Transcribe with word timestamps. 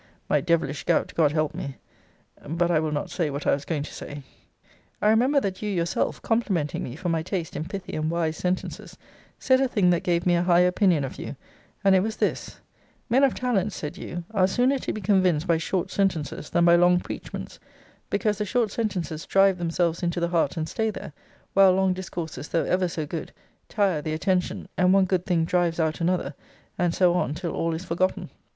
My 0.27 0.41
devilish 0.41 0.83
gout, 0.83 1.13
God 1.15 1.31
help 1.31 1.53
me 1.53 1.77
but 2.43 2.71
I 2.71 2.79
will 2.79 2.91
not 2.91 3.11
say 3.11 3.29
what 3.29 3.45
I 3.45 3.53
was 3.53 3.65
going 3.65 3.83
to 3.83 3.93
say. 3.93 4.23
I 4.99 5.09
remember, 5.09 5.39
that 5.39 5.61
you 5.61 5.69
yourself, 5.69 6.19
complimenting 6.23 6.81
me 6.81 6.95
for 6.95 7.09
my 7.09 7.21
taste 7.21 7.55
in 7.55 7.65
pithy 7.65 7.93
and 7.95 8.09
wise 8.09 8.35
sentences, 8.35 8.97
said 9.37 9.61
a 9.61 9.67
thing 9.67 9.91
that 9.91 10.01
gave 10.01 10.25
me 10.25 10.35
a 10.35 10.41
high 10.41 10.61
opinion 10.61 11.03
of 11.03 11.19
you; 11.19 11.35
and 11.83 11.93
it 11.93 11.99
was 11.99 12.15
this: 12.15 12.61
'Men 13.11 13.23
of 13.23 13.35
talents,' 13.35 13.75
said 13.75 13.95
you, 13.95 14.23
'are 14.31 14.47
sooner 14.47 14.79
to 14.79 14.91
be 14.91 15.01
convinced 15.01 15.45
by 15.45 15.59
short 15.59 15.91
sentences 15.91 16.49
than 16.49 16.65
by 16.65 16.75
long 16.75 16.99
preachments, 16.99 17.59
because 18.09 18.39
the 18.39 18.43
short 18.45 18.71
sentences 18.71 19.27
drive 19.27 19.59
themselves 19.59 20.01
into 20.01 20.19
the 20.19 20.29
heart 20.29 20.57
and 20.57 20.67
stay 20.67 20.89
there, 20.89 21.13
while 21.53 21.73
long 21.73 21.93
discourses, 21.93 22.47
though 22.47 22.65
ever 22.65 22.87
so 22.87 23.05
good, 23.05 23.31
tire 23.69 24.01
the 24.01 24.13
attention; 24.13 24.67
and 24.79 24.95
one 24.95 25.05
good 25.05 25.27
thing 25.27 25.45
drives 25.45 25.79
out 25.79 26.01
another, 26.01 26.33
and 26.75 26.95
so 26.95 27.13
on 27.13 27.35
till 27.35 27.51
all 27.53 27.75
is 27.75 27.85
forgotten.' 27.85 28.31